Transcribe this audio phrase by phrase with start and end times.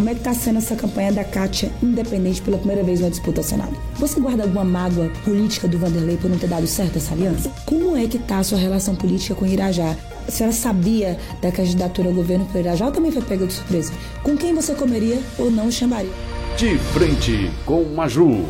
[0.00, 3.40] como é que está sendo essa campanha da Kátia independente pela primeira vez na disputa
[3.40, 3.76] ao Senado?
[3.96, 7.52] Você guarda alguma mágoa política do Vanderlei por não ter dado certo essa aliança?
[7.66, 9.94] Como é que está a sua relação política com Irajá?
[10.26, 13.92] A senhora sabia da candidatura ao governo para Irajá ou também foi pega de surpresa?
[14.22, 16.10] Com quem você comeria ou não chamaria?
[16.56, 18.42] De frente com Maju.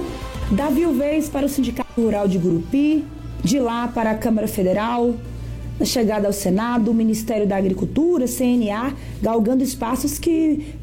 [0.53, 3.05] Davi Vez para o Sindicato Rural de Gurupi,
[3.43, 5.17] de lá para a Câmara Federal,
[5.81, 10.75] na chegada ao Senado, o Ministério da Agricultura, CNA, galgando espaços que,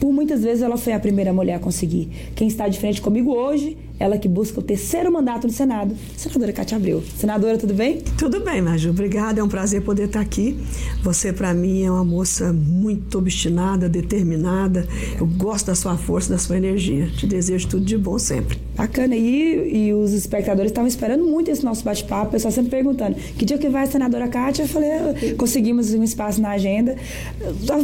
[0.00, 2.08] por muitas vezes, ela foi a primeira mulher a conseguir.
[2.34, 6.52] Quem está de frente comigo hoje ela que busca o terceiro mandato no Senado, senadora
[6.52, 7.02] Cátia Abreu.
[7.16, 8.00] Senadora, tudo bem?
[8.16, 8.90] Tudo bem, Maju.
[8.90, 10.58] Obrigada, é um prazer poder estar aqui.
[11.02, 14.86] Você, para mim, é uma moça muito obstinada, determinada.
[15.18, 17.08] Eu gosto da sua força, da sua energia.
[17.16, 18.58] Te desejo tudo de bom sempre.
[18.76, 19.16] Bacana.
[19.16, 22.28] E, e os espectadores estavam esperando muito esse nosso bate-papo.
[22.28, 24.62] O pessoal sempre perguntando: que dia que vai a senadora Cátia?
[24.62, 26.96] Eu falei: ah, conseguimos um espaço na agenda.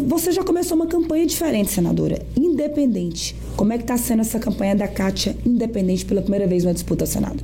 [0.06, 3.36] Você já começou uma campanha diferente, senadora, independente.
[3.56, 7.04] Como é que está sendo essa campanha da Cátia independente pela primeira vez na disputa
[7.04, 7.42] ao Senado?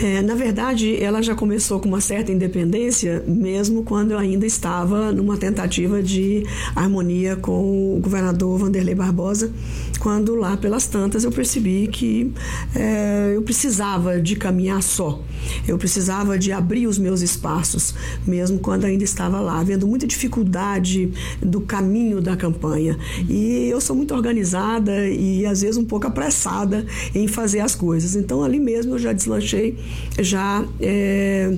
[0.00, 5.10] É, na verdade, ela já começou com uma certa independência, mesmo quando eu ainda estava
[5.12, 9.52] numa tentativa de harmonia com o governador Vanderlei Barbosa,
[9.98, 12.32] quando lá pelas tantas eu percebi que
[12.76, 15.20] é, eu precisava de caminhar só,
[15.66, 17.92] eu precisava de abrir os meus espaços,
[18.24, 22.96] mesmo quando ainda estava lá, vendo muita dificuldade do caminho da campanha.
[23.28, 28.14] E eu sou muito organizada e às vezes um pouco apressada em fazer as coisas.
[28.14, 29.76] Então ali mesmo eu já deslanchei
[30.18, 31.56] já é,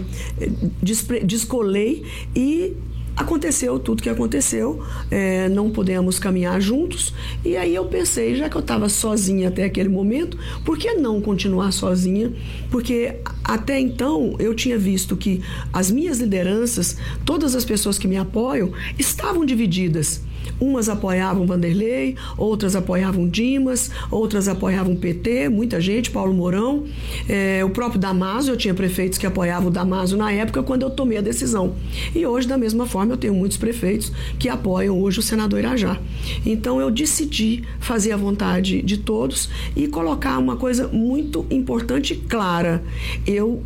[1.22, 2.76] descolei e
[3.16, 7.12] aconteceu tudo que aconteceu, é, não podemos caminhar juntos.
[7.44, 11.20] E aí eu pensei, já que eu estava sozinha até aquele momento, por que não
[11.20, 12.32] continuar sozinha?
[12.70, 15.42] Porque até então eu tinha visto que
[15.72, 20.22] as minhas lideranças, todas as pessoas que me apoiam, estavam divididas.
[20.60, 26.84] Umas apoiavam Vanderlei, outras apoiavam Dimas, outras apoiavam PT, muita gente, Paulo Mourão.
[27.28, 30.90] É, o próprio Damaso, eu tinha prefeitos que apoiavam o Damaso na época quando eu
[30.90, 31.74] tomei a decisão.
[32.14, 35.98] E hoje, da mesma forma, eu tenho muitos prefeitos que apoiam hoje o senador Irajá.
[36.44, 42.16] Então eu decidi fazer a vontade de todos e colocar uma coisa muito importante e
[42.16, 42.82] clara.
[43.26, 43.62] Eu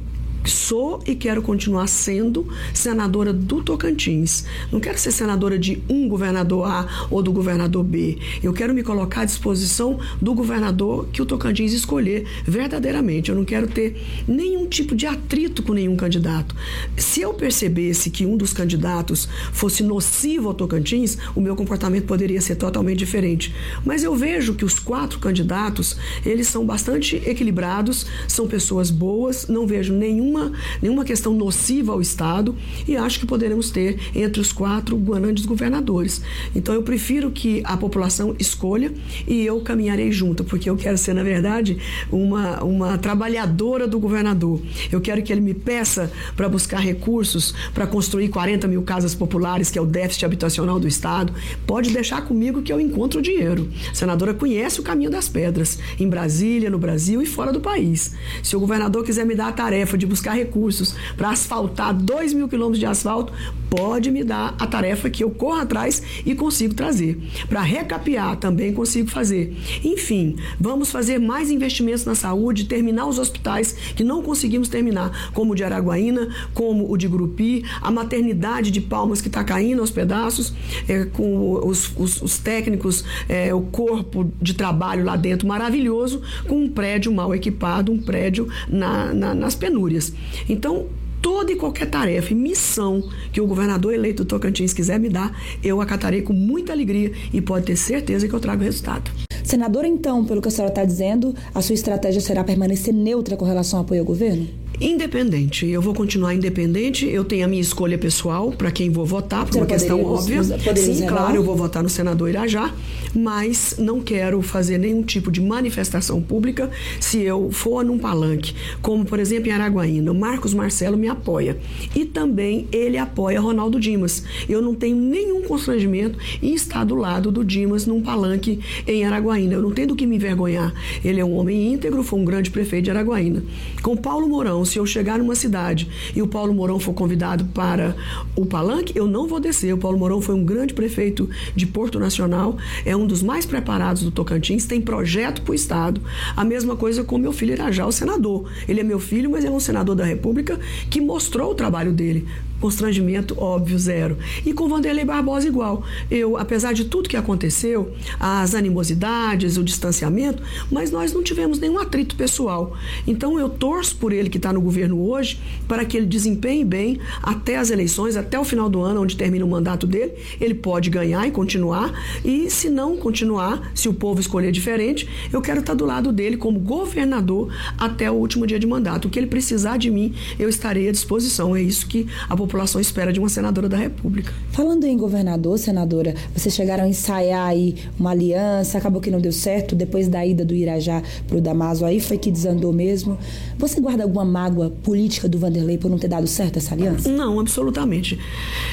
[0.51, 4.45] sou e quero continuar sendo senadora do Tocantins.
[4.71, 8.19] Não quero ser senadora de um governador A ou do governador B.
[8.43, 13.31] Eu quero me colocar à disposição do governador que o Tocantins escolher verdadeiramente.
[13.31, 16.55] Eu não quero ter nenhum tipo de atrito com nenhum candidato.
[16.97, 22.41] Se eu percebesse que um dos candidatos fosse nocivo ao Tocantins, o meu comportamento poderia
[22.41, 23.55] ser totalmente diferente.
[23.85, 29.67] Mas eu vejo que os quatro candidatos, eles são bastante equilibrados, são pessoas boas, não
[29.67, 30.53] vejo nenhum nenhuma,
[30.83, 32.55] nenhuma questão nociva ao Estado
[32.87, 36.21] e acho que poderemos ter entre os quatro guanandes governadores.
[36.55, 38.93] Então eu prefiro que a população escolha
[39.27, 41.79] e eu caminharei junto, porque eu quero ser, na verdade,
[42.11, 44.61] uma, uma trabalhadora do governador.
[44.91, 49.71] Eu quero que ele me peça para buscar recursos para construir 40 mil casas populares,
[49.71, 51.33] que é o déficit habitacional do Estado.
[51.67, 53.69] Pode deixar comigo que eu encontro o dinheiro.
[53.91, 58.13] A senadora conhece o caminho das pedras, em Brasília, no Brasil e fora do país.
[58.43, 62.33] Se o governador quiser me dar a tarefa de buscar buscar recursos para asfaltar 2
[62.33, 63.33] mil quilômetros de asfalto,
[63.69, 67.21] pode me dar a tarefa que eu corro atrás e consigo trazer.
[67.49, 69.55] Para recapear, também consigo fazer.
[69.85, 75.53] Enfim, vamos fazer mais investimentos na saúde, terminar os hospitais que não conseguimos terminar, como
[75.53, 79.91] o de Araguaína, como o de Grupi, a maternidade de Palmas que está caindo aos
[79.91, 80.55] pedaços,
[80.89, 86.63] é, com os, os, os técnicos, é, o corpo de trabalho lá dentro maravilhoso, com
[86.65, 90.14] um prédio mal equipado, um prédio na, na, nas penúrias.
[90.49, 90.87] Então,
[91.21, 93.03] toda e qualquer tarefa e missão
[93.33, 97.41] que o governador eleito do Tocantins quiser me dar, eu acatarei com muita alegria e
[97.41, 99.11] pode ter certeza que eu trago resultado.
[99.43, 103.45] Senadora, então, pelo que a senhora está dizendo, a sua estratégia será permanecer neutra com
[103.45, 104.64] relação ao apoio ao governo?
[104.81, 105.67] Independente.
[105.67, 107.07] Eu vou continuar independente.
[107.07, 110.43] Eu tenho a minha escolha pessoal para quem vou votar, por uma questão óbvia.
[110.43, 112.75] Sim, claro, eu vou votar no senador Irajá,
[113.15, 119.05] mas não quero fazer nenhum tipo de manifestação pública se eu for num palanque, como
[119.05, 120.11] por exemplo em Araguaína.
[120.11, 121.57] O Marcos Marcelo me apoia
[121.95, 124.25] e também ele apoia Ronaldo Dimas.
[124.49, 129.55] Eu não tenho nenhum constrangimento em estar do lado do Dimas num palanque em Araguaína.
[129.55, 130.75] Eu não tenho do que me envergonhar.
[131.05, 133.43] Ele é um homem íntegro, foi um grande prefeito de Araguaína.
[133.83, 137.97] Com Paulo Mourão, se eu chegar numa cidade e o Paulo Mourão for convidado para
[138.37, 139.75] o palanque, eu não vou descer.
[139.75, 144.03] O Paulo Mourão foi um grande prefeito de Porto Nacional, é um dos mais preparados
[144.03, 146.01] do Tocantins, tem projeto para o Estado.
[146.37, 148.51] A mesma coisa com meu filho Irajá, o senador.
[148.69, 150.59] Ele é meu filho, mas ele é um senador da República
[150.91, 152.27] que mostrou o trabalho dele
[152.65, 154.17] constrangimento óbvio zero.
[154.47, 155.85] E com Vanderlei Barbosa igual.
[156.11, 161.79] Eu, apesar de tudo que aconteceu, as animosidades, o distanciamento, mas nós não tivemos nenhum
[161.79, 162.75] atrito pessoal.
[163.07, 165.39] Então eu torço por ele que está no governo hoje
[165.69, 169.45] para que ele desempenhe bem até as eleições, até o final do ano, onde termina
[169.45, 170.15] o mandato dele.
[170.41, 171.93] Ele pode ganhar e continuar.
[172.25, 176.11] E se não continuar, se o povo escolher diferente, eu quero estar tá do lado
[176.11, 179.07] dele como governador até o último dia de mandato.
[179.07, 181.55] O que ele precisar de mim, eu estarei à disposição.
[181.55, 184.33] É isso que a população espera de uma senadora da República.
[184.53, 189.33] Falando em governador, senadora, vocês chegaram a ensaiar aí uma aliança, acabou que não deu
[189.33, 193.19] certo, depois da ida do Irajá para o Damaso, aí foi que desandou mesmo.
[193.59, 197.09] Você guarda alguma mágoa política do Vanderlei por não ter dado certo essa aliança?
[197.09, 198.19] Não, absolutamente.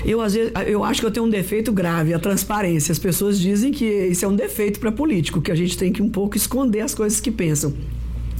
[0.05, 2.91] Eu, às vezes, eu acho que eu tenho um defeito grave, a transparência.
[2.91, 6.01] As pessoas dizem que isso é um defeito para político, que a gente tem que
[6.01, 7.73] um pouco esconder as coisas que pensam.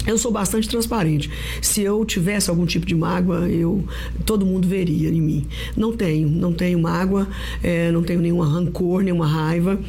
[0.06, 1.30] Eu sou bastante transparente.
[1.62, 3.84] Se eu tivesse algum tipo de mágoa, eu
[4.26, 5.48] todo mundo veria em mim.
[5.76, 7.28] Não tenho, não tenho mágoa,
[7.62, 9.80] é, não tenho nenhuma rancor, nenhuma raiva.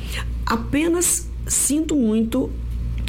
[0.44, 2.50] Apenas sinto muito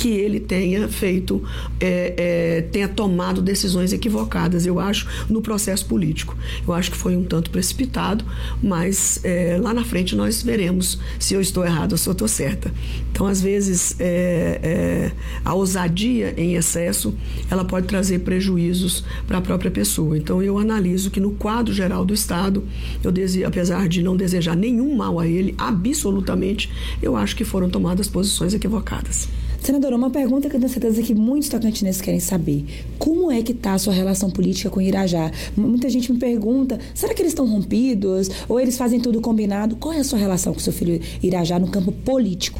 [0.04, 1.42] que ele tenha feito,
[1.80, 6.36] é, é, tenha tomado decisões equivocadas, eu acho, no processo político.
[6.68, 8.26] Eu acho que foi um tanto precipitado,
[8.62, 12.28] mas é, lá na frente nós veremos se eu estou errado ou se eu estou
[12.28, 12.70] certa.
[13.14, 15.12] Então, às vezes, é, é,
[15.46, 17.16] a ousadia em excesso,
[17.50, 20.18] ela pode trazer prejuízos para a própria pessoa.
[20.18, 22.62] Então, eu analiso que no quadro geral do Estado,
[23.02, 26.70] eu dese, apesar de não desejar nenhum mal a ele, absolutamente,
[27.02, 29.30] eu acho que foram tomadas posições equivocadas.
[29.64, 32.66] Senadora, uma pergunta que eu tenho certeza que muitos tocantinenses querem saber.
[33.00, 35.32] Como é que está a sua relação política com Irajá?
[35.56, 38.30] Muita gente me pergunta, será que eles estão rompidos?
[38.50, 39.78] Ou eles fazem tudo combinado?
[39.78, 42.60] Qual é a sua relação com seu filho Irajá no campo político?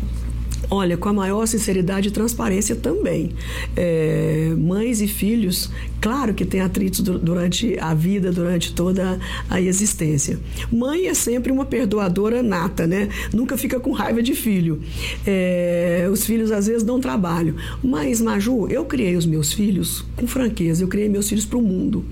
[0.70, 3.32] Olha, com a maior sinceridade e transparência também.
[3.76, 5.70] É, mães e filhos,
[6.00, 9.20] claro que tem atritos durante a vida, durante toda
[9.50, 10.40] a existência.
[10.72, 13.10] Mãe é sempre uma perdoadora nata, né?
[13.34, 14.82] Nunca fica com raiva de filho.
[15.28, 17.56] É, os filhos às vezes dão trabalho.
[17.84, 20.84] Mas, Maju, eu criei os meus filhos com franqueza.
[20.84, 22.06] Eu criei meus filhos para o mundo.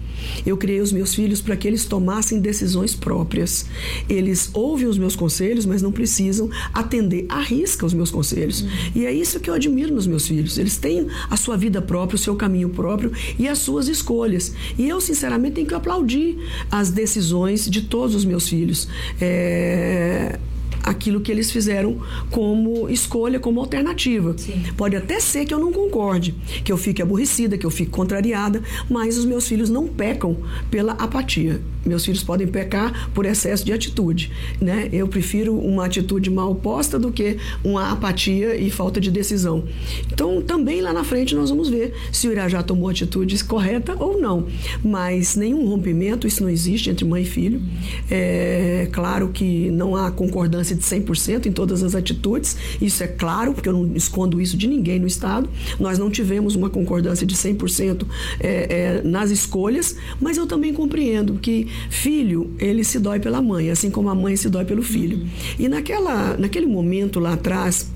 [0.45, 3.65] Eu criei os meus filhos para que eles tomassem decisões próprias.
[4.09, 8.61] Eles ouvem os meus conselhos, mas não precisam atender à risca os meus conselhos filhos.
[8.61, 8.69] Uhum.
[8.95, 10.57] E é isso que eu admiro nos meus filhos.
[10.57, 14.53] Eles têm a sua vida própria, o seu caminho próprio e as suas escolhas.
[14.77, 16.37] E eu, sinceramente, tenho que aplaudir
[16.69, 18.87] as decisões de todos os meus filhos.
[19.19, 20.39] É
[20.83, 21.99] aquilo que eles fizeram
[22.29, 24.35] como escolha, como alternativa.
[24.37, 24.63] Sim.
[24.77, 28.61] Pode até ser que eu não concorde, que eu fique aborrecida, que eu fique contrariada,
[28.89, 30.37] mas os meus filhos não pecam
[30.69, 31.61] pela apatia.
[31.85, 34.87] Meus filhos podem pecar por excesso de atitude, né?
[34.91, 39.63] Eu prefiro uma atitude mal posta do que uma apatia e falta de decisão.
[40.11, 44.19] Então, também lá na frente nós vamos ver se o Irajá tomou atitude correta ou
[44.21, 44.45] não.
[44.83, 47.61] Mas nenhum rompimento, isso não existe entre mãe e filho.
[48.09, 53.53] É claro que não há concordância de 100% em todas as atitudes, isso é claro,
[53.53, 55.49] porque eu não escondo isso de ninguém no Estado.
[55.79, 58.05] Nós não tivemos uma concordância de 100%
[58.39, 63.69] é, é, nas escolhas, mas eu também compreendo que filho, ele se dói pela mãe,
[63.69, 65.27] assim como a mãe se dói pelo filho.
[65.59, 67.90] E naquela, naquele momento lá atrás,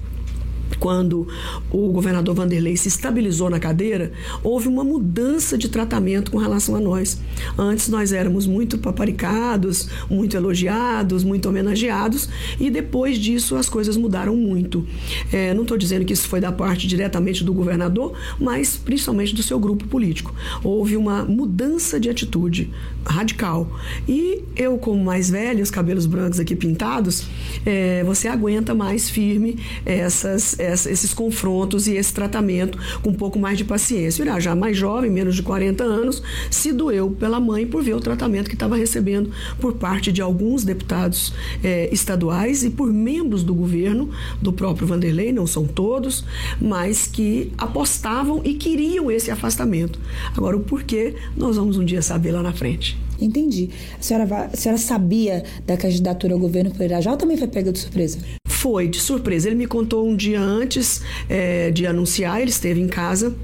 [0.79, 1.27] quando
[1.71, 4.11] o governador Vanderlei se estabilizou na cadeira,
[4.43, 7.19] houve uma mudança de tratamento com relação a nós.
[7.57, 12.29] Antes nós éramos muito paparicados, muito elogiados, muito homenageados,
[12.59, 14.85] e depois disso as coisas mudaram muito.
[15.31, 19.43] É, não estou dizendo que isso foi da parte diretamente do governador, mas principalmente do
[19.43, 20.33] seu grupo político.
[20.63, 22.71] Houve uma mudança de atitude
[23.05, 23.69] radical.
[24.07, 27.27] E eu, como mais velha, os cabelos brancos aqui pintados,
[27.65, 33.57] é, você aguenta mais firme essas esses confrontos e esse tratamento com um pouco mais
[33.57, 34.23] de paciência.
[34.23, 38.49] Irajá, mais jovem, menos de 40 anos, se doeu pela mãe por ver o tratamento
[38.49, 41.33] que estava recebendo por parte de alguns deputados
[41.63, 44.09] eh, estaduais e por membros do governo,
[44.41, 46.25] do próprio Vanderlei, não são todos,
[46.59, 49.99] mas que apostavam e queriam esse afastamento.
[50.35, 52.94] Agora, o porquê, nós vamos um dia saber lá na frente.
[53.19, 53.69] Entendi.
[53.99, 57.79] A senhora, a senhora sabia da candidatura ao governo por Irajá também foi pega de
[57.79, 58.19] surpresa?
[58.47, 59.47] Foi, de surpresa.
[59.47, 63.35] Ele me contou um dia antes é, de anunciar, ele esteve em casa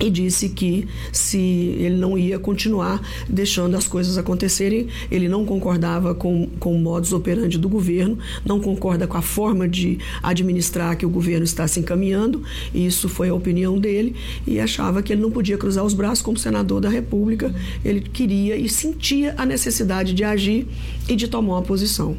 [0.00, 6.14] e disse que se ele não ia continuar deixando as coisas acontecerem, ele não concordava
[6.14, 11.06] com, com o modus operandi do governo, não concorda com a forma de administrar que
[11.06, 12.42] o governo está se encaminhando,
[12.74, 16.36] isso foi a opinião dele, e achava que ele não podia cruzar os braços como
[16.36, 20.66] senador da República, ele queria e sentia a necessidade de agir
[21.08, 22.16] e de tomar uma posição.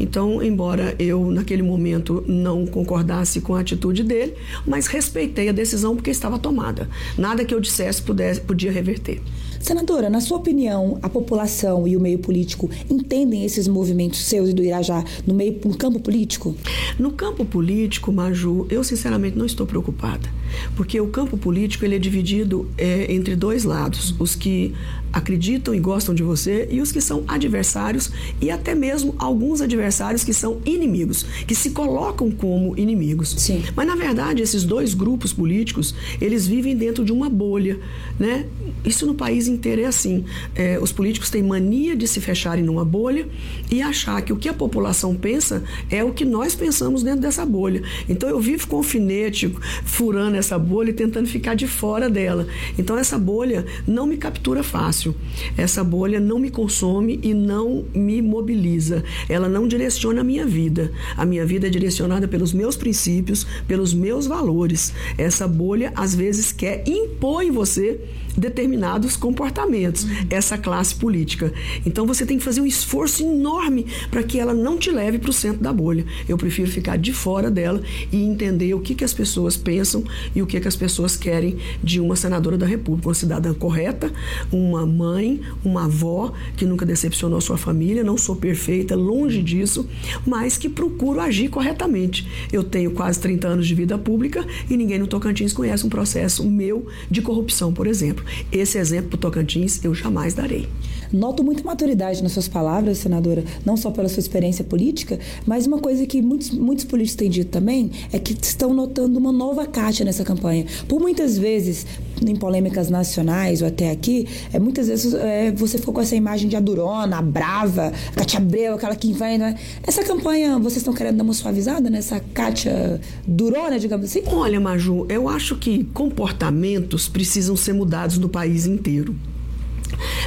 [0.00, 4.34] Então, embora eu naquele momento não concordasse com a atitude dele,
[4.66, 6.88] mas respeitei a decisão porque estava tomada.
[7.18, 9.20] Nada que eu dissesse pudesse, podia reverter.
[9.60, 14.52] Senadora, na sua opinião, a população e o meio político entendem esses movimentos seus e
[14.52, 16.54] do Irajá no meio no campo político?
[16.98, 20.28] No campo político, Maju, eu sinceramente não estou preocupada,
[20.76, 24.74] porque o campo político ele é dividido é, entre dois lados: os que
[25.12, 28.10] acreditam e gostam de você e os que são adversários
[28.40, 33.34] e até mesmo alguns adversários que são inimigos, que se colocam como inimigos.
[33.38, 33.62] Sim.
[33.74, 37.80] Mas na verdade esses dois grupos políticos eles vivem dentro de uma bolha,
[38.18, 38.44] né?
[38.84, 40.26] Isso no país inteiro é assim.
[40.54, 43.26] É, os políticos têm mania de se fecharem numa bolha
[43.70, 47.46] e achar que o que a população pensa é o que nós pensamos dentro dessa
[47.46, 47.82] bolha.
[48.10, 49.50] Então eu vivo com alfinete
[49.84, 52.46] furando essa bolha e tentando ficar de fora dela.
[52.78, 55.14] Então essa bolha não me captura fácil.
[55.56, 59.02] Essa bolha não me consome e não me mobiliza.
[59.30, 60.92] Ela não direciona a minha vida.
[61.16, 64.92] A minha vida é direcionada pelos meus princípios, pelos meus valores.
[65.16, 68.00] Essa bolha às vezes quer impor em você
[68.38, 71.52] determinados comportamentos, essa classe política.
[71.84, 75.30] Então você tem que fazer um esforço enorme para que ela não te leve para
[75.30, 76.06] o centro da bolha.
[76.28, 80.40] Eu prefiro ficar de fora dela e entender o que, que as pessoas pensam e
[80.40, 84.12] o que, que as pessoas querem de uma senadora da República, uma cidadã correta,
[84.52, 89.88] uma mãe, uma avó que nunca decepcionou sua família, não sou perfeita, longe disso,
[90.26, 92.28] mas que procuro agir corretamente.
[92.52, 96.48] Eu tenho quase 30 anos de vida pública e ninguém no Tocantins conhece um processo
[96.48, 98.24] meu de corrupção, por exemplo.
[98.50, 100.68] Esse exemplo para Tocantins eu jamais darei.
[101.12, 105.78] Noto muita maturidade nas suas palavras, senadora, não só pela sua experiência política, mas uma
[105.78, 110.04] coisa que muitos, muitos políticos têm dito também é que estão notando uma nova caixa
[110.04, 110.66] nessa campanha.
[110.86, 111.86] Por muitas vezes,
[112.26, 116.48] em polêmicas nacionais ou até aqui, é, muitas vezes é, você ficou com essa imagem
[116.48, 119.56] de a durona, a brava, a Cátia Abreu, aquela que vai, né?
[119.82, 124.22] Essa campanha, vocês estão querendo dar uma suavizada nessa Cátia durona, digamos assim?
[124.26, 129.14] Olha, Maju, eu acho que comportamentos precisam ser mudados no país inteiro.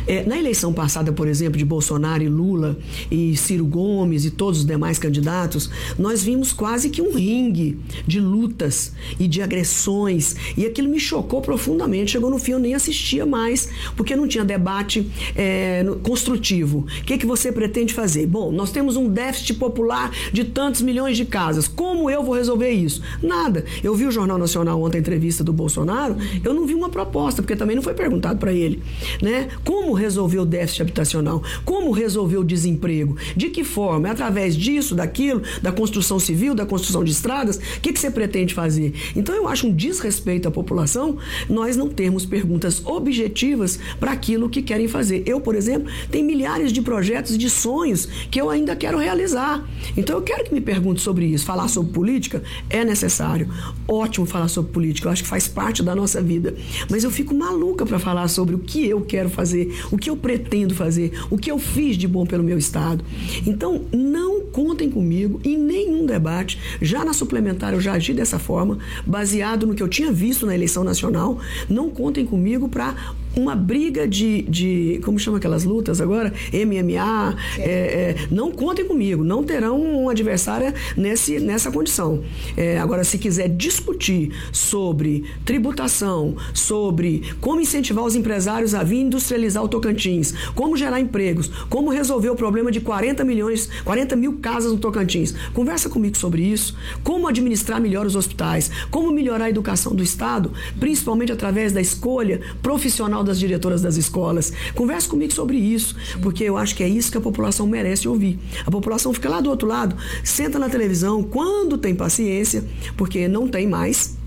[0.07, 2.77] É, na eleição passada, por exemplo, de Bolsonaro e Lula
[3.09, 8.19] e Ciro Gomes e todos os demais candidatos, nós vimos quase que um ringue de
[8.19, 12.11] lutas e de agressões e aquilo me chocou profundamente.
[12.11, 16.79] Chegou no fim, eu nem assistia mais porque não tinha debate é, construtivo.
[16.79, 18.25] O que, que você pretende fazer?
[18.27, 21.67] Bom, nós temos um déficit popular de tantos milhões de casas.
[21.67, 23.01] Como eu vou resolver isso?
[23.21, 23.65] Nada.
[23.83, 27.41] Eu vi o Jornal Nacional ontem a entrevista do Bolsonaro, eu não vi uma proposta
[27.41, 28.81] porque também não foi perguntado para ele,
[29.21, 29.49] né?
[29.63, 31.43] Como resolver o déficit habitacional?
[31.65, 33.15] Como resolver o desemprego?
[33.35, 34.07] De que forma?
[34.07, 37.57] É através disso, daquilo, da construção civil, da construção de estradas?
[37.57, 38.93] O que, que você pretende fazer?
[39.15, 41.17] Então eu acho um desrespeito à população
[41.49, 45.23] nós não termos perguntas objetivas para aquilo que querem fazer.
[45.25, 49.67] Eu, por exemplo, tenho milhares de projetos, de sonhos que eu ainda quero realizar.
[49.95, 51.45] Então eu quero que me pergunte sobre isso.
[51.45, 53.49] Falar sobre política é necessário.
[53.87, 56.55] Ótimo falar sobre política, eu acho que faz parte da nossa vida.
[56.89, 60.09] Mas eu fico maluca para falar sobre o que eu quero fazer fazer, o que
[60.09, 63.03] eu pretendo fazer, o que eu fiz de bom pelo meu Estado.
[63.45, 66.59] Então, não contem comigo em nenhum debate.
[66.79, 70.53] Já na suplementar eu já agi dessa forma, baseado no que eu tinha visto na
[70.53, 71.39] eleição nacional.
[71.67, 72.95] Não contem comigo para
[73.35, 74.99] uma briga de, de.
[75.03, 76.33] Como chama aquelas lutas agora?
[76.53, 77.35] MMA.
[77.57, 77.61] É.
[77.61, 82.21] É, não contem comigo, não terão um adversário nesse, nessa condição.
[82.55, 89.63] É, agora, se quiser discutir sobre tributação, sobre como incentivar os empresários a vir industrializar
[89.63, 94.71] o Tocantins, como gerar empregos, como resolver o problema de 40 milhões, 40 mil casas
[94.71, 96.75] no Tocantins, conversa comigo sobre isso.
[97.03, 102.41] Como administrar melhor os hospitais, como melhorar a educação do Estado, principalmente através da escolha
[102.61, 104.53] profissional das diretoras das escolas.
[104.75, 108.39] Converse comigo sobre isso, porque eu acho que é isso que a população merece ouvir.
[108.65, 112.63] A população fica lá do outro lado, senta na televisão quando tem paciência,
[112.97, 114.20] porque não tem mais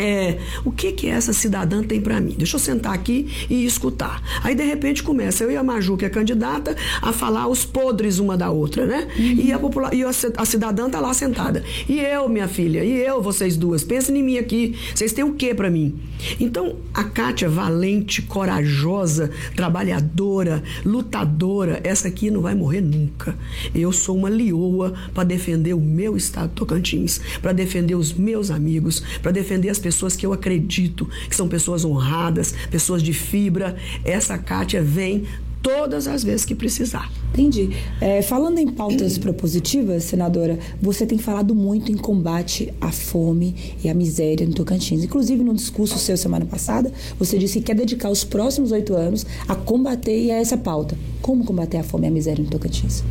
[0.00, 2.34] é, o que que essa cidadã tem para mim?
[2.36, 4.22] Deixa eu sentar aqui e escutar.
[4.42, 8.18] Aí de repente começa eu e a Maju, que é candidata, a falar os podres
[8.18, 9.06] uma da outra, né?
[9.18, 9.24] Uhum.
[9.24, 11.62] E, a, popula e a, cidadã tá lá sentada.
[11.86, 14.74] E eu, minha filha, e eu, vocês duas, pensem em mim aqui.
[14.94, 16.00] Vocês têm o que para mim?
[16.40, 23.36] Então, a Kátia, valente, corajosa, trabalhadora, lutadora, essa aqui não vai morrer nunca.
[23.74, 29.02] Eu sou uma lioa para defender o meu estado Tocantins, para defender os meus amigos,
[29.20, 33.76] para defender as pessoas que eu acredito que são pessoas honradas, pessoas de fibra.
[34.04, 35.26] Essa Kátia vem
[35.62, 37.10] todas as vezes que precisar.
[37.32, 37.70] Entendi.
[38.00, 43.88] É, falando em pautas propositivas, senadora, você tem falado muito em combate à fome e
[43.88, 45.04] à miséria no Tocantins.
[45.04, 49.24] Inclusive, no discurso seu semana passada, você disse que quer dedicar os próximos oito anos
[49.46, 50.98] a combater essa pauta.
[51.22, 53.04] Como combater a fome e a miséria no Tocantins?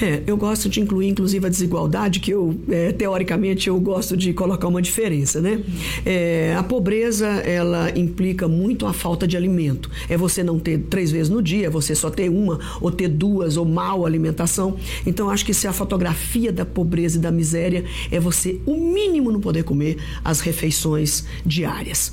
[0.00, 4.32] É, eu gosto de incluir, inclusive, a desigualdade, que eu, é, teoricamente, eu gosto de
[4.32, 5.62] colocar uma diferença, né?
[6.06, 9.90] É, a pobreza, ela implica muito a falta de alimento.
[10.08, 13.08] É você não ter três vezes no dia, é você só ter uma, ou ter
[13.08, 14.76] duas, ou mal alimentação.
[15.06, 19.30] Então, acho que se a fotografia da pobreza e da miséria é você, o mínimo,
[19.30, 22.12] não poder comer as refeições diárias.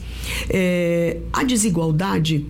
[0.49, 2.45] É, a desigualdade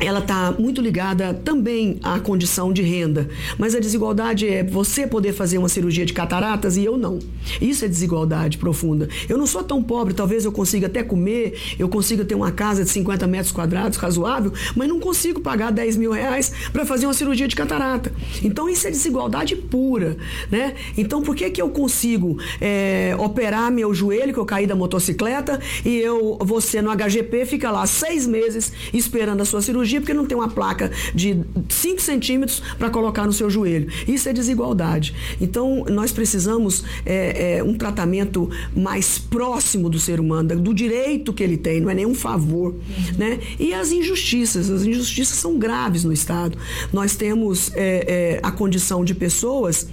[0.00, 3.28] ela está muito ligada também à condição de renda.
[3.56, 7.18] Mas a desigualdade é você poder fazer uma cirurgia de cataratas e eu não.
[7.60, 9.08] Isso é desigualdade profunda.
[9.28, 12.82] Eu não sou tão pobre, talvez eu consiga até comer, eu consiga ter uma casa
[12.82, 17.14] de 50 metros quadrados razoável, mas não consigo pagar 10 mil reais para fazer uma
[17.14, 18.12] cirurgia de catarata.
[18.42, 20.16] Então isso é desigualdade pura.
[20.50, 20.74] Né?
[20.96, 25.60] Então por que, que eu consigo é, operar meu joelho, que eu caí da motocicleta,
[25.84, 29.83] e eu, você no HGP fica lá seis meses esperando a sua cirurgia?
[29.84, 33.88] Cirurgia porque não tem uma placa de 5 centímetros para colocar no seu joelho.
[34.08, 35.14] Isso é desigualdade.
[35.40, 41.42] Então, nós precisamos é, é, um tratamento mais próximo do ser humano, do direito que
[41.42, 42.72] ele tem, não é nenhum favor.
[42.72, 43.18] Uhum.
[43.18, 43.38] Né?
[43.58, 46.58] E as injustiças, as injustiças são graves no Estado.
[46.92, 49.86] Nós temos é, é a condição de pessoas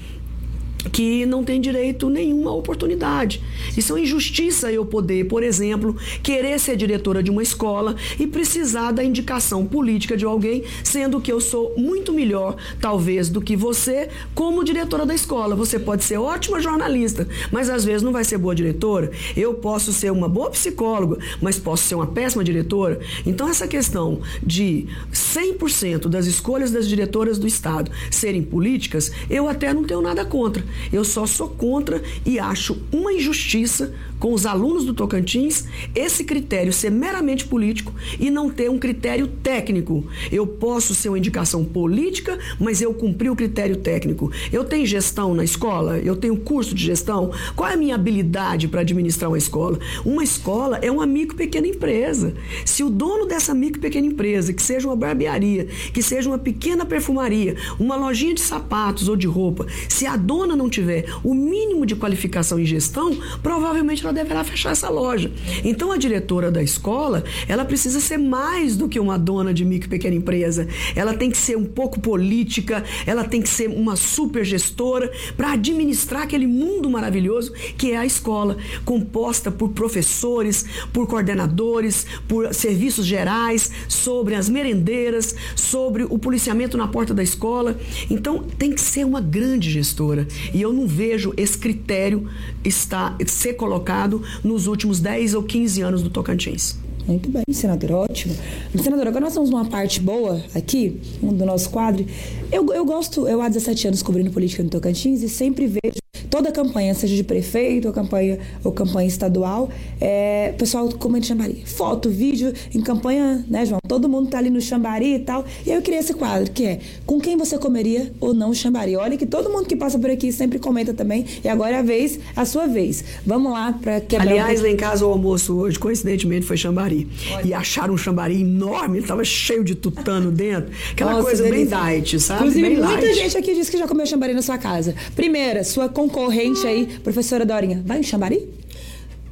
[0.90, 3.42] que não tem direito nenhuma oportunidade.
[3.78, 8.26] Isso é uma injustiça eu poder, por exemplo, querer ser diretora de uma escola e
[8.26, 13.56] precisar da indicação política de alguém, sendo que eu sou muito melhor, talvez, do que
[13.56, 15.56] você como diretora da escola.
[15.56, 19.12] Você pode ser ótima jornalista, mas às vezes não vai ser boa diretora.
[19.36, 23.00] Eu posso ser uma boa psicóloga, mas posso ser uma péssima diretora.
[23.26, 29.74] Então, essa questão de 100% das escolhas das diretoras do Estado serem políticas, eu até
[29.74, 30.64] não tenho nada contra.
[30.92, 36.72] Eu só sou contra e acho uma injustiça com os alunos do Tocantins esse critério
[36.72, 40.06] ser meramente político e não ter um critério técnico.
[40.32, 44.32] Eu posso ser uma indicação política, mas eu cumpri o critério técnico.
[44.54, 47.32] Eu tenho gestão na escola, eu tenho curso de gestão.
[47.56, 49.80] Qual é a minha habilidade para administrar uma escola?
[50.06, 52.36] Uma escola é uma micro pequena empresa.
[52.64, 56.86] Se o dono dessa micro pequena empresa, que seja uma barbearia, que seja uma pequena
[56.86, 61.88] perfumaria, uma lojinha de sapatos ou de roupa, se a dona não tiver o mínimo
[61.88, 65.32] de qualificação em gestão, provavelmente ela deverá fechar essa loja.
[65.64, 69.88] Então a diretora da escola, ela precisa ser mais do que uma dona de micro
[69.88, 70.68] e pequena empresa.
[70.96, 75.54] Ela tem que ser um pouco política, ela tem que ser uma super gestora para
[75.54, 83.06] administrar aquele mundo maravilhoso que é a escola, composta por professores, por coordenadores, por serviços
[83.06, 87.78] gerais, sobre as merendeiras, sobre o policiamento na porta da escola.
[88.10, 90.28] Então tem que ser uma grande gestora.
[90.54, 92.30] E eu não vejo esse critério
[92.64, 94.01] estar, ser colocado
[94.44, 96.78] nos últimos 10 ou 15 anos do Tocantins.
[97.08, 98.36] Muito bem, senador, ótimo.
[98.82, 102.06] Senador, agora nós estamos numa parte boa aqui, um do nosso quadro.
[102.52, 106.48] Eu, eu gosto, eu há 17 anos cobrindo política no Tocantins e sempre vejo toda
[106.50, 111.62] a campanha, seja de prefeito ou campanha, ou campanha estadual, é, o pessoal comendo chambari.
[111.66, 113.82] Foto, vídeo em campanha, né, João?
[113.86, 115.46] Todo mundo tá ali no chambari e tal.
[115.66, 118.96] E aí eu queria esse quadro, que é com quem você comeria ou não chambari.
[118.96, 121.26] Olha que todo mundo que passa por aqui sempre comenta também.
[121.44, 123.04] E agora é a vez, a sua vez.
[123.26, 124.30] Vamos lá para quebrar.
[124.30, 127.10] Aliás, lá em casa o almoço hoje, coincidentemente, foi chambari.
[127.34, 127.48] Olha.
[127.48, 130.72] E acharam um chambari enorme, ele tava cheio de tutano dentro.
[130.94, 131.78] Aquela Nossa, coisa delícia.
[131.78, 132.40] bem diet, sabe?
[132.42, 133.16] Inclusive, bem muita light.
[133.16, 134.96] gente aqui disse que já comeu chambari na sua casa.
[135.14, 135.90] Primeira, sua
[136.22, 138.48] concorrente aí, professora Dorinha, vai em chambari?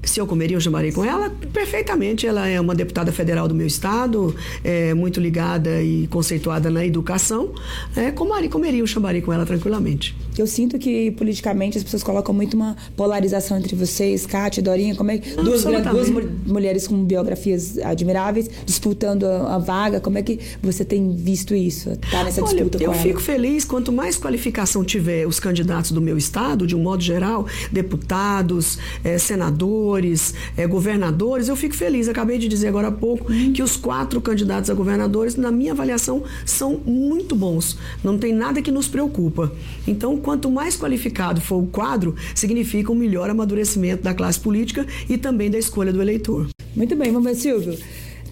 [0.02, 2.26] se eu comeria um jambari com ela, perfeitamente.
[2.26, 7.54] Ela é uma deputada federal do meu estado, é muito ligada e conceituada na educação.
[7.96, 8.10] É,
[8.50, 10.16] comeria um chambari com ela tranquilamente.
[10.40, 14.96] Eu sinto que politicamente as pessoas colocam muito uma polarização entre vocês, Kátia Dorinha.
[14.96, 16.10] Como é que duas, duas
[16.46, 20.00] mulheres com biografias admiráveis disputando a, a, vaga.
[20.00, 21.90] Como é que você tem visto isso?
[22.10, 26.18] Tá nessa Olha, disputa eu fico feliz quanto mais qualificação tiver os candidatos do meu
[26.18, 32.08] estado, de um modo geral, deputados, é, senadores é, governadores, eu fico feliz.
[32.08, 33.52] Acabei de dizer agora há pouco uhum.
[33.52, 37.78] que os quatro candidatos a governadores, na minha avaliação, são muito bons.
[38.02, 39.52] Não tem nada que nos preocupa.
[39.86, 45.18] Então, quanto mais qualificado for o quadro, significa um melhor amadurecimento da classe política e
[45.18, 46.48] também da escolha do eleitor.
[46.76, 47.76] Muito bem, vamos ver, Silvio.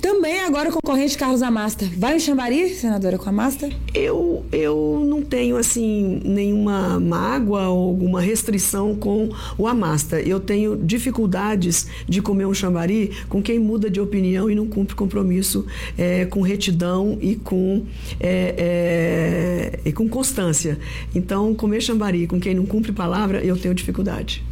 [0.01, 1.89] Também agora concorrente Carlos Amasta.
[1.97, 3.69] Vai em Xambari, senadora, com Amasta?
[3.93, 10.21] Eu, eu não tenho, assim, nenhuma mágoa ou alguma restrição com o Amasta.
[10.21, 14.95] Eu tenho dificuldades de comer um Xambari com quem muda de opinião e não cumpre
[14.95, 15.65] compromisso
[15.97, 17.83] é, com retidão e com,
[18.19, 20.77] é, é, e com constância.
[21.13, 24.43] Então, comer Xambari com quem não cumpre palavra, eu tenho dificuldade.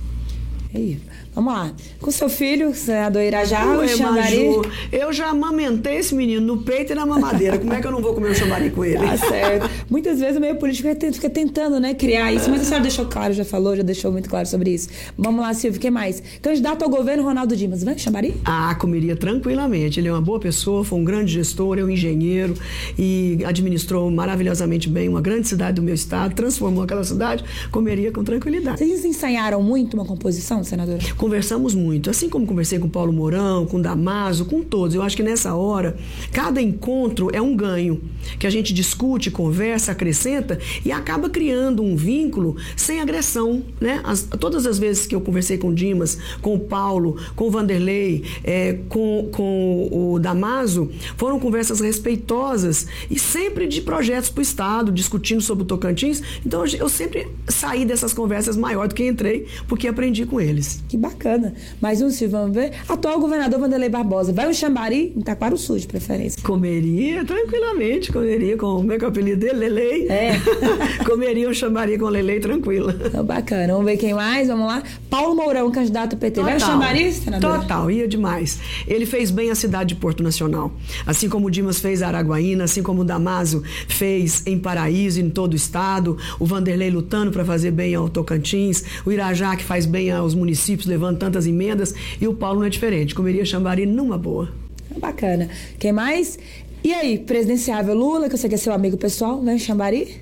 [0.75, 0.99] Aí.
[1.35, 1.73] Vamos lá.
[1.99, 4.47] Com seu filho, senador Irajá, o Xambari.
[4.89, 7.59] Eu já amamentei esse menino no peito e na mamadeira.
[7.59, 8.99] Como é que eu não vou comer o Xambari com ele?
[9.05, 9.69] Tá certo.
[9.89, 13.33] Muitas vezes o meio político fica tentando, né, criar isso, mas a senhora deixou claro,
[13.33, 14.87] já falou, já deixou muito claro sobre isso.
[15.17, 16.23] Vamos lá, Silvio, o que mais?
[16.41, 17.83] Candidato ao governo, Ronaldo Dimas.
[17.83, 18.33] Vai, Xambari?
[18.45, 19.99] Ah, comeria tranquilamente.
[19.99, 22.55] Ele é uma boa pessoa, foi um grande gestor, é um engenheiro
[22.97, 28.23] e administrou maravilhosamente bem uma grande cidade do meu estado, transformou aquela cidade, comeria com
[28.23, 28.77] tranquilidade.
[28.77, 30.99] Vocês ensaiaram muito uma composição, senadora?
[31.15, 32.09] conversamos muito.
[32.09, 34.95] Assim como conversei com Paulo Mourão, com Damaso, com todos.
[34.95, 35.95] Eu acho que nessa hora,
[36.31, 38.01] cada encontro é um ganho.
[38.39, 43.63] Que a gente discute, conversa, acrescenta e acaba criando um vínculo sem agressão.
[43.79, 44.01] Né?
[44.03, 47.51] As, todas as vezes que eu conversei com o Dimas, com o Paulo, com o
[47.51, 54.43] Vanderlei, é, com, com o Damaso, foram conversas respeitosas e sempre de projetos para o
[54.43, 56.21] Estado, discutindo sobre o Tocantins.
[56.45, 60.83] Então eu sempre saí dessas conversas maior do que entrei, porque aprendi com eles.
[60.87, 61.53] Que bacana.
[61.81, 62.71] Mais um, Silvio, vamos ver.
[62.87, 64.31] Atual governador Vanderlei Barbosa.
[64.33, 66.41] Vai um Xambari em Taquaruçu, de preferência.
[66.41, 68.11] Comeria, tranquilamente.
[68.11, 68.77] Comeria com.
[68.77, 69.69] Como é que é o apelido dele?
[69.69, 70.07] Lelei.
[70.07, 70.39] É.
[71.05, 72.95] comeria um Xambari com Lelei tranquila.
[73.05, 73.73] Então, bacana.
[73.73, 74.47] Vamos ver quem mais?
[74.47, 74.81] Vamos lá.
[75.09, 76.35] Paulo Mourão, candidato PT.
[76.35, 76.45] Total.
[76.45, 77.59] Vai um Xambari, senador?
[77.59, 78.59] Total, ia demais.
[78.87, 80.71] Ele fez bem a cidade de Porto Nacional.
[81.05, 85.29] Assim como o Dimas fez a Araguaína, assim como o Damaso fez em Paraíso, em
[85.29, 86.17] todo o estado.
[86.39, 88.83] O Vanderlei lutando para fazer bem ao Tocantins.
[89.05, 92.67] O Irajá, que faz bem aos municípios, levando levando tantas emendas, e o Paulo não
[92.67, 94.49] é diferente, comeria Xambari numa boa.
[94.97, 95.49] Bacana.
[95.77, 96.39] Quem mais?
[96.83, 99.57] E aí, presidenciável Lula, que eu sei que é seu amigo pessoal, né?
[99.57, 100.21] Xambari?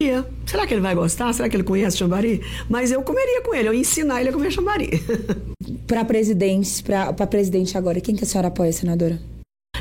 [0.00, 0.26] Ia.
[0.46, 1.32] Será que ele vai gostar?
[1.32, 2.40] Será que ele conhece Xambari?
[2.68, 4.90] Mas eu comeria com ele, eu ia ensinar ele a comer Xambari.
[5.86, 9.20] para presidente, para presidente agora, quem que a senhora apoia, senadora?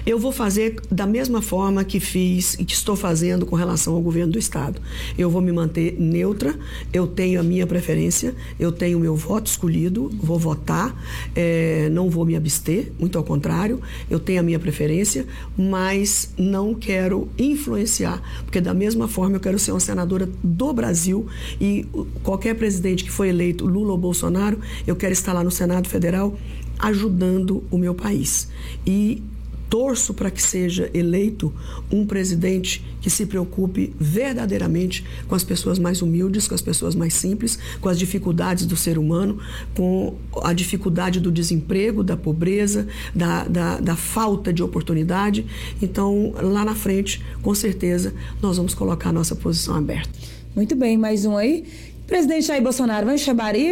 [0.06, 4.02] Eu vou fazer da mesma forma que fiz e que estou fazendo com relação ao
[4.02, 4.82] governo do Estado.
[5.18, 6.58] Eu vou me manter neutra,
[6.92, 10.96] eu tenho a minha preferência, eu tenho o meu voto escolhido, vou votar,
[11.36, 15.26] é, não vou me abster, muito ao contrário, eu tenho a minha preferência,
[15.58, 21.28] mas não quero influenciar, porque da mesma forma eu quero ser uma senadora do Brasil
[21.60, 21.86] e
[22.24, 26.38] qualquer presidente que foi eleito, Lula ou Bolsonaro, eu quero estar lá no Senado Federal
[26.80, 28.50] ajudando o meu país.
[28.86, 29.22] E
[29.69, 31.53] torço para que seja eleito
[31.91, 37.13] um presidente que se preocupe verdadeiramente com as pessoas mais humildes, com as pessoas mais
[37.13, 39.39] simples, com as dificuldades do ser humano,
[39.75, 45.45] com a dificuldade do desemprego, da pobreza, da, da, da falta de oportunidade.
[45.82, 50.10] Então, lá na frente, com certeza, nós vamos colocar a nossa posição aberta.
[50.55, 51.65] Muito bem, mais um aí.
[52.08, 53.69] Presidente Jair Bolsonaro, vai enxabar aí?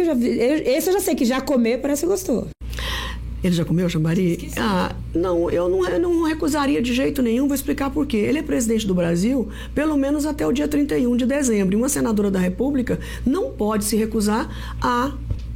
[0.64, 2.48] Esse eu já sei que já comer parece que gostou.
[3.42, 4.50] Ele já comeu jambari?
[4.56, 8.16] Ah, não, eu não, eu não recusaria de jeito nenhum, vou explicar por quê.
[8.16, 11.74] Ele é presidente do Brasil pelo menos até o dia 31 de dezembro.
[11.74, 14.48] E uma senadora da República não pode se recusar
[14.80, 15.12] a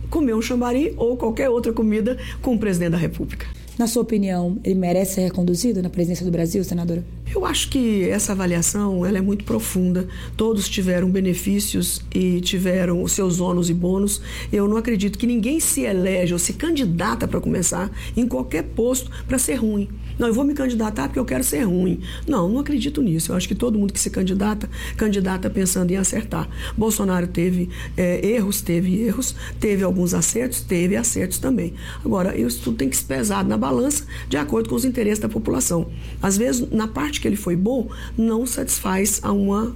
[0.09, 3.47] comer um chambari ou qualquer outra comida com o presidente da República.
[3.83, 7.05] Na sua opinião, ele merece ser reconduzido na presidência do Brasil, senadora?
[7.35, 10.07] Eu acho que essa avaliação ela é muito profunda.
[10.37, 14.23] Todos tiveram benefícios e tiveram os seus ônus e bônus.
[14.53, 19.11] Eu não acredito que ninguém se elege ou se candidata para começar em qualquer posto
[19.27, 19.89] para ser ruim.
[20.19, 22.01] Não, eu vou me candidatar porque eu quero ser ruim.
[22.27, 23.33] Não, não acredito nisso.
[23.33, 26.49] Eu acho que todo mundo que se candidata, candidata pensando em acertar.
[26.77, 31.75] Bolsonaro teve é, erros, teve erros, teve alguns acertos, teve acertos também.
[32.05, 35.29] Agora, isso tudo tem que ser pesado na balança de acordo com os interesses da
[35.29, 35.89] população.
[36.21, 39.75] Às vezes, na parte que ele foi bom, não satisfaz a uma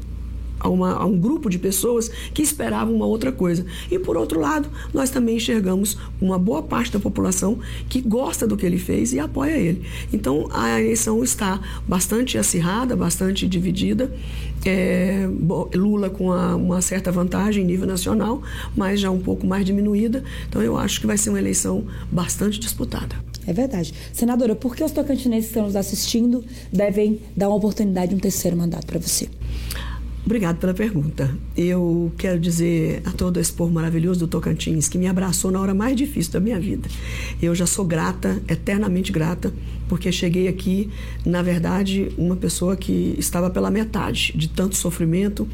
[0.58, 3.64] a, uma, a, um grupo de pessoas que esperavam uma outra coisa.
[3.90, 8.56] E por outro lado, nós também enxergamos uma boa parte da população que gosta do
[8.56, 9.86] que ele fez e apoia ele.
[10.12, 14.12] Então a eleição está bastante acirrada, bastante dividida.
[14.64, 15.28] É,
[15.74, 18.42] Lula com a, uma certa vantagem em nível nacional,
[18.76, 20.24] mas já um pouco mais diminuída.
[20.48, 23.14] Então eu acho que vai ser uma eleição bastante disputada.
[23.46, 23.94] É verdade.
[24.12, 28.18] Senadora, por que os tocantinenses que estão nos assistindo devem dar uma oportunidade de um
[28.18, 29.28] terceiro mandato para você?
[30.26, 31.32] Obrigado pela pergunta.
[31.56, 35.72] Eu quero dizer a todo esse povo maravilhoso do Tocantins que me abraçou na hora
[35.72, 36.88] mais difícil da minha vida.
[37.40, 39.54] Eu já sou grata, eternamente grata,
[39.88, 40.90] porque cheguei aqui,
[41.24, 45.48] na verdade, uma pessoa que estava pela metade de tanto sofrimento,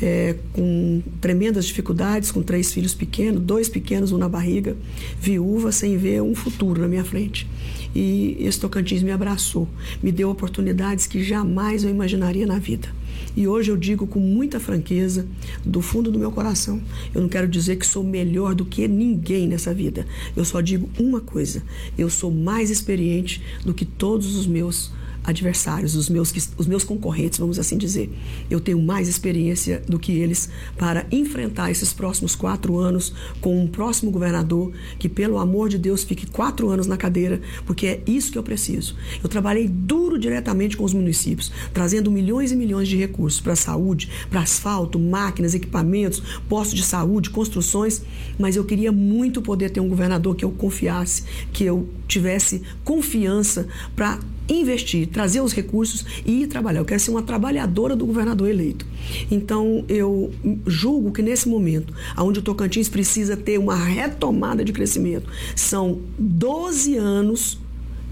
[0.00, 4.76] é, com tremendas dificuldades, com três filhos pequenos, dois pequenos, um na barriga,
[5.20, 7.44] viúva, sem ver um futuro na minha frente.
[7.92, 9.68] E esse Tocantins me abraçou,
[10.00, 13.01] me deu oportunidades que jamais eu imaginaria na vida.
[13.36, 15.26] E hoje eu digo com muita franqueza,
[15.64, 16.80] do fundo do meu coração,
[17.14, 20.06] eu não quero dizer que sou melhor do que ninguém nessa vida.
[20.36, 21.62] Eu só digo uma coisa:
[21.96, 24.92] eu sou mais experiente do que todos os meus
[25.24, 28.10] adversários, os meus, os meus concorrentes, vamos assim dizer.
[28.50, 33.66] Eu tenho mais experiência do que eles para enfrentar esses próximos quatro anos com um
[33.66, 38.32] próximo governador que, pelo amor de Deus, fique quatro anos na cadeira, porque é isso
[38.32, 38.96] que eu preciso.
[39.22, 43.56] Eu trabalhei duro diretamente com os municípios, trazendo milhões e milhões de recursos para a
[43.56, 48.02] saúde, para asfalto, máquinas, equipamentos, postos de saúde, construções,
[48.38, 53.66] mas eu queria muito poder ter um governador que eu confiasse, que eu tivesse confiança
[53.96, 56.80] para investir, trazer os recursos e ir trabalhar.
[56.80, 58.86] Eu quero ser uma trabalhadora do governador eleito.
[59.30, 60.32] Então, eu
[60.66, 66.96] julgo que nesse momento, onde o Tocantins precisa ter uma retomada de crescimento, são 12
[66.96, 67.58] anos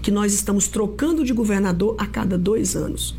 [0.01, 3.15] que nós estamos trocando de governador a cada dois anos.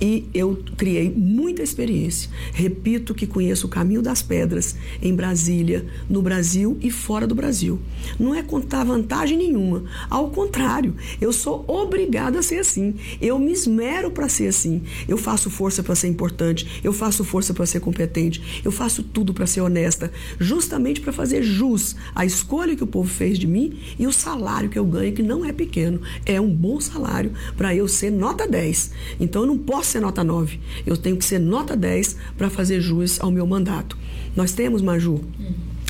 [0.00, 2.30] E eu criei muita experiência.
[2.52, 7.80] Repito que conheço o caminho das pedras em Brasília, no Brasil e fora do Brasil.
[8.18, 9.84] Não é contar vantagem nenhuma.
[10.08, 12.94] Ao contrário, eu sou obrigada a ser assim.
[13.20, 14.82] Eu me esmero para ser assim.
[15.08, 16.80] Eu faço força para ser importante.
[16.82, 18.62] Eu faço força para ser competente.
[18.64, 23.08] Eu faço tudo para ser honesta, justamente para fazer jus à escolha que o povo
[23.08, 26.50] fez de mim e o salário que eu ganho, que não é pequeno é um
[26.50, 28.90] bom salário para eu ser nota 10.
[29.20, 30.60] Então eu não posso ser nota 9.
[30.84, 33.96] Eu tenho que ser nota 10 para fazer jus ao meu mandato.
[34.34, 35.20] Nós temos, Maju,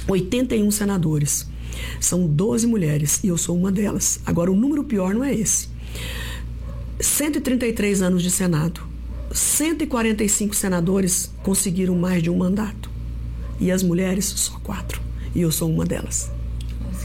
[0.09, 1.47] 81 senadores.
[2.01, 4.21] São 12 mulheres e eu sou uma delas.
[4.25, 5.69] Agora, o número pior não é esse.
[7.01, 8.81] 133 anos de Senado.
[9.33, 12.91] 145 senadores conseguiram mais de um mandato.
[13.61, 15.01] E as mulheres, só quatro.
[15.35, 16.31] E eu sou uma delas.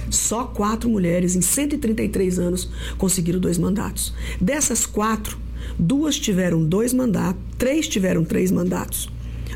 [0.09, 4.13] Só quatro mulheres em 133 anos conseguiram dois mandatos.
[4.39, 5.37] Dessas quatro,
[5.77, 9.09] duas tiveram dois mandatos, três tiveram três mandatos.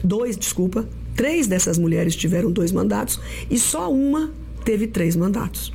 [0.03, 4.31] Dois, desculpa, três dessas mulheres tiveram dois mandatos e só uma
[4.63, 5.71] teve três mandatos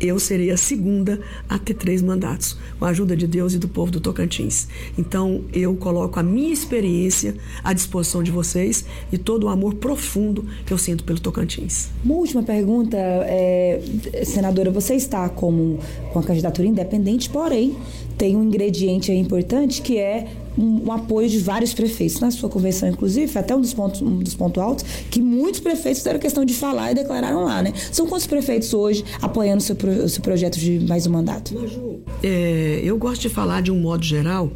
[0.00, 3.68] eu serei a segunda a ter três mandatos, com a ajuda de Deus e do
[3.68, 4.68] povo do Tocantins.
[4.98, 10.44] Então, eu coloco a minha experiência à disposição de vocês e todo o amor profundo
[10.64, 11.88] que eu sinto pelo Tocantins.
[12.04, 13.80] Uma última pergunta, é,
[14.24, 15.78] senadora, você está como,
[16.12, 17.76] com a candidatura independente, porém,
[18.16, 20.26] tem um ingrediente importante que é
[20.56, 22.20] um, um, apoio de vários prefeitos.
[22.20, 25.98] Na sua convenção, inclusive, até um dos pontos, um dos pontos altos, que muitos prefeitos
[25.98, 27.72] fizeram questão de falar e declararam lá, né?
[27.92, 31.54] São quantos prefeitos hoje apoiando o seu, o seu projeto de mais um mandato?
[32.22, 34.50] É, eu gosto de falar de um modo geral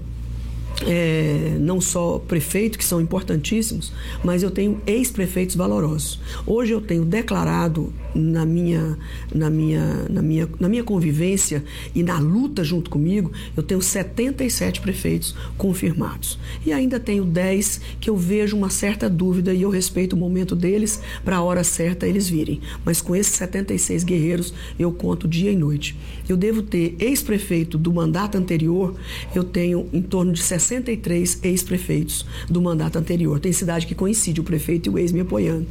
[0.87, 3.93] é, não só prefeito, que são importantíssimos,
[4.25, 6.21] mas eu tenho ex-prefeitos valorosos.
[6.47, 8.99] Hoje eu tenho declarado na minha,
[9.33, 11.63] na, minha, na, minha, na minha convivência
[11.95, 16.39] e na luta junto comigo, eu tenho 77 prefeitos confirmados.
[16.65, 20.57] E ainda tenho 10 que eu vejo uma certa dúvida e eu respeito o momento
[20.57, 22.61] deles para a hora certa eles virem.
[22.85, 25.97] Mas com esses 76 guerreiros eu conto dia e noite.
[26.29, 28.95] Eu devo ter ex-prefeito do mandato anterior,
[29.35, 33.40] eu tenho em torno de 60 63 ex-prefeitos do mandato anterior.
[33.40, 35.66] Tem cidade que coincide o prefeito e o ex me apoiando.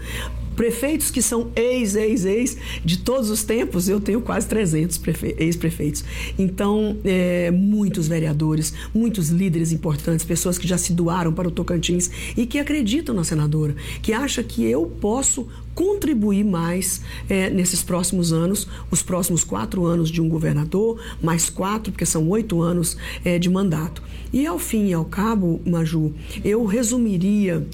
[0.55, 4.99] Prefeitos que são ex, ex, ex de todos os tempos, eu tenho quase 300
[5.37, 6.03] ex-prefeitos.
[6.37, 12.11] Então, é, muitos vereadores, muitos líderes importantes, pessoas que já se doaram para o Tocantins
[12.35, 15.47] e que acreditam na senadora, que acha que eu posso
[15.79, 21.93] contribuir mais é, nesses próximos anos, os próximos quatro anos de um governador, mais quatro,
[21.93, 24.03] porque são oito anos é, de mandato.
[24.33, 26.13] E ao fim e ao cabo, Maju,
[26.43, 27.65] eu resumiria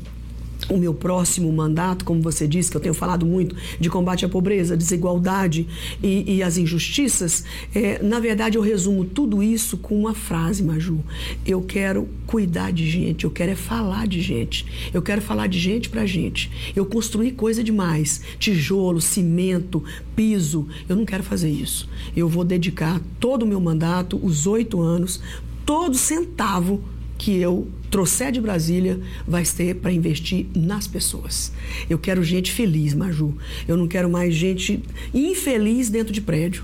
[0.70, 4.30] o meu próximo mandato, como você disse, que eu tenho falado muito de combate à
[4.30, 5.68] pobreza, desigualdade
[6.02, 11.00] e, e as injustiças, é, na verdade eu resumo tudo isso com uma frase, Maju.
[11.46, 15.60] Eu quero cuidar de gente, eu quero é falar de gente, eu quero falar de
[15.60, 16.52] gente para gente.
[16.76, 19.84] Eu construí coisa demais, tijolo, cimento,
[20.16, 21.88] piso, eu não quero fazer isso.
[22.16, 25.22] Eu vou dedicar todo o meu mandato, os oito anos,
[25.66, 26.84] todo centavo
[27.18, 31.52] que eu trouxer de Brasília vai ser para investir nas pessoas.
[31.90, 33.34] Eu quero gente feliz, Maju.
[33.68, 36.64] Eu não quero mais gente infeliz dentro de prédio.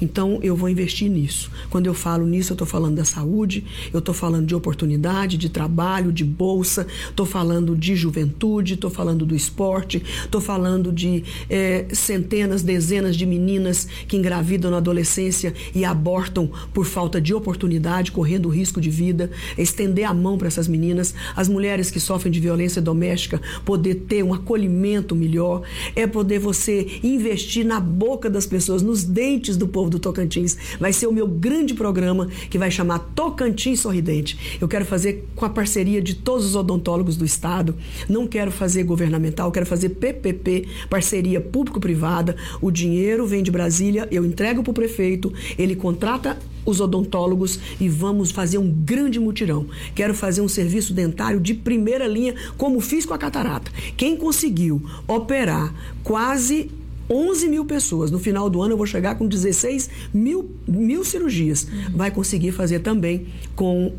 [0.00, 1.50] Então eu vou investir nisso.
[1.70, 5.48] Quando eu falo nisso, eu estou falando da saúde, eu estou falando de oportunidade, de
[5.48, 11.86] trabalho, de bolsa, estou falando de juventude, estou falando do esporte, estou falando de é,
[11.92, 18.48] centenas, dezenas de meninas que engravidam na adolescência e abortam por falta de oportunidade, correndo
[18.48, 19.30] risco de vida.
[19.56, 24.22] Estender a mão para essas meninas, as mulheres que sofrem de violência doméstica, poder ter
[24.22, 25.62] um acolhimento melhor,
[25.94, 30.56] é poder você investir na boca das pessoas, nos dentes do povo do Tocantins.
[30.78, 34.58] Vai ser o meu grande programa que vai chamar Tocantins Sorridente.
[34.60, 37.74] Eu quero fazer com a parceria de todos os odontólogos do estado.
[38.08, 42.36] Não quero fazer governamental, quero fazer PPP, parceria público-privada.
[42.60, 47.88] O dinheiro vem de Brasília, eu entrego para o prefeito, ele contrata os odontólogos e
[47.88, 49.66] vamos fazer um grande mutirão.
[49.94, 53.70] Quero fazer um serviço dentário de primeira linha, como fiz com a catarata.
[53.96, 56.70] Quem conseguiu operar quase
[57.08, 58.10] 11 mil pessoas.
[58.10, 61.66] No final do ano eu vou chegar com 16 mil, mil cirurgias.
[61.94, 63.92] Vai conseguir fazer também com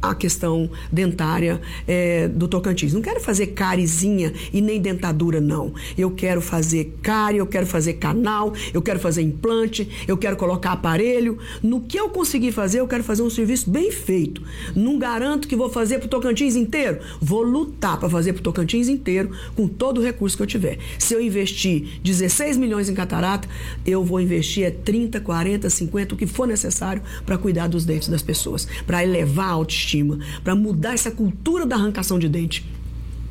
[0.00, 2.92] a questão dentária é, do Tocantins.
[2.92, 5.74] Não quero fazer carizinha e nem dentadura, não.
[5.96, 10.72] Eu quero fazer cárie, eu quero fazer canal, eu quero fazer implante, eu quero colocar
[10.72, 11.38] aparelho.
[11.62, 14.42] No que eu conseguir fazer, eu quero fazer um serviço bem feito.
[14.74, 17.00] Não garanto que vou fazer para o Tocantins inteiro.
[17.20, 20.78] Vou lutar para fazer para o Tocantins inteiro com todo o recurso que eu tiver.
[20.98, 23.48] Se eu investir 16 milhões em catarata,
[23.86, 28.08] eu vou investir é 30, 40, 50, o que for necessário para cuidar dos dentes
[28.08, 32.64] das pessoas, para elevar a autoestima autoestima, para mudar essa cultura da arrancação de dente.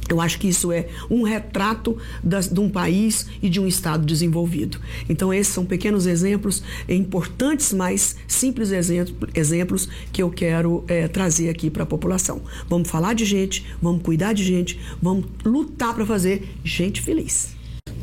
[0.10, 4.04] Eu acho que isso é um retrato das, de um país e de um Estado
[4.04, 4.80] desenvolvido.
[5.08, 11.50] Então, esses são pequenos exemplos, importantes, mas simples exemplos, exemplos que eu quero é, trazer
[11.50, 12.41] aqui para a população.
[12.67, 17.59] Vamos falar de gente, vamos cuidar de gente, vamos lutar para fazer gente feliz.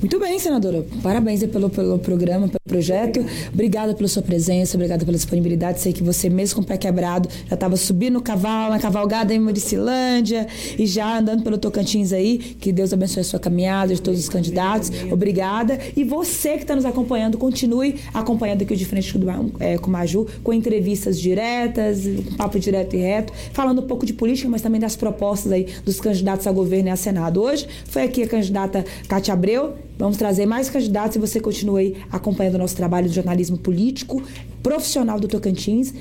[0.06, 0.86] Muito bem, senadora.
[1.02, 3.26] Parabéns pelo, pelo programa, pelo projeto.
[3.52, 5.80] Obrigada pela sua presença, obrigada pela disponibilidade.
[5.80, 9.34] Sei que você, mesmo com o pé quebrado, já estava subindo no cavalo, na cavalgada
[9.34, 10.46] em Muricilândia
[10.78, 12.38] e já andando pelo Tocantins aí.
[12.38, 14.92] Que Deus abençoe a sua caminhada, de todos os candidatos.
[15.10, 15.76] Obrigada.
[15.96, 19.18] E você que está nos acompanhando, continue acompanhando aqui o De Frente com,
[19.58, 22.04] é, com Maju, com entrevistas diretas,
[22.36, 25.98] papo direto e reto, falando um pouco de política, mas também das propostas aí dos
[25.98, 27.42] candidatos a governo e a Senado.
[27.42, 31.96] Hoje foi aqui a candidata Cátia Abreu Vamos trazer mais candidatos e você continue aí
[32.10, 34.22] acompanhando o nosso trabalho de jornalismo político,
[34.62, 35.92] profissional do Tocantins.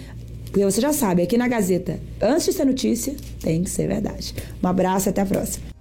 [0.45, 4.33] Porque você já sabe, aqui na Gazeta, antes de ser notícia, tem que ser verdade.
[4.63, 5.74] Um abraço e até a próxima.